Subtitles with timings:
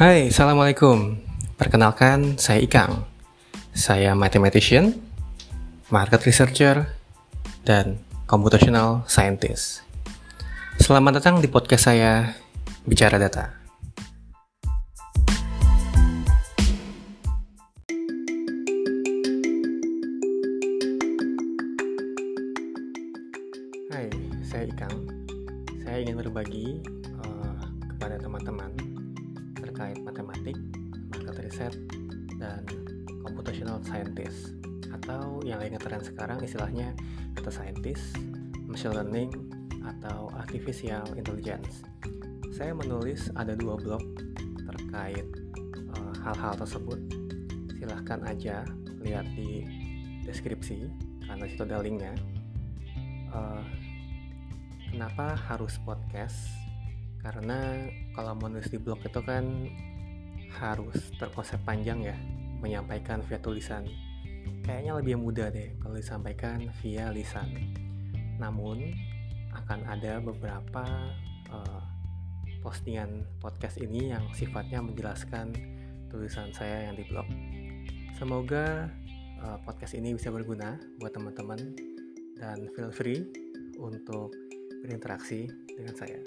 [0.00, 1.20] Hai, Assalamualaikum.
[1.60, 3.04] Perkenalkan, saya Ikang.
[3.76, 4.96] Saya mathematician,
[5.92, 6.88] market researcher,
[7.68, 9.84] dan computational scientist.
[10.80, 12.32] Selamat datang di podcast saya,
[12.88, 13.52] Bicara Data.
[23.92, 24.08] Hai,
[24.48, 24.96] saya Ikang.
[25.84, 26.80] Saya ingin berbagi
[27.20, 28.79] uh, kepada teman-teman
[29.80, 30.58] terkait matematik,
[31.08, 31.80] market research,
[32.36, 32.60] dan
[33.24, 34.52] computational scientist
[34.92, 36.92] atau yang lain ngetren sekarang istilahnya
[37.32, 38.12] data scientist,
[38.68, 39.32] machine learning,
[39.80, 41.80] atau artificial intelligence.
[42.52, 44.04] Saya menulis ada dua blog
[44.68, 45.24] terkait
[45.96, 47.00] uh, hal-hal uh, tersebut.
[47.80, 48.68] Silahkan aja
[49.00, 49.64] lihat di
[50.28, 50.92] deskripsi
[51.24, 52.12] karena situ ada linknya.
[53.32, 53.64] Uh,
[54.92, 56.59] kenapa harus podcast?
[57.20, 57.84] Karena
[58.16, 59.44] kalau menulis di blog itu kan
[60.56, 62.16] harus terkonsep panjang ya
[62.60, 63.84] menyampaikan via tulisan.
[64.64, 67.48] Kayaknya lebih mudah deh kalau disampaikan via lisan.
[68.40, 68.92] Namun
[69.52, 70.84] akan ada beberapa
[71.52, 71.82] uh,
[72.60, 75.52] postingan podcast ini yang sifatnya menjelaskan
[76.12, 77.28] tulisan saya yang di blog.
[78.20, 78.88] Semoga
[79.40, 81.72] uh, podcast ini bisa berguna buat teman-teman
[82.36, 83.24] dan feel free
[83.80, 84.32] untuk
[84.84, 86.20] berinteraksi dengan saya.